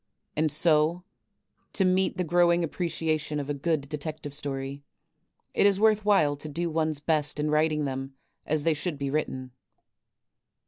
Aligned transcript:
And 0.35 0.51
so, 0.51 1.03
to 1.73 1.85
meet 1.85 2.17
the 2.17 2.23
growing 2.23 2.63
appreciation 2.63 3.39
of 3.39 3.51
a 3.51 3.53
good 3.53 3.87
Detective 3.87 4.33
Stor}*, 4.33 4.61
it 4.63 4.79
is 5.53 5.79
worth 5.79 6.03
while 6.05 6.35
to 6.37 6.49
do 6.49 6.71
one's 6.71 6.99
best 6.99 7.39
in 7.39 7.51
writing 7.51 7.85
them 7.85 8.15
as 8.43 8.63
they 8.63 8.73
should 8.73 8.97
be 8.97 9.11
^Titten. 9.11 9.51